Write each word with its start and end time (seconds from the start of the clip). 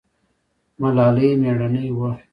ملالۍ 0.81 1.29
میړنۍ 1.41 1.85
وه 1.97 2.09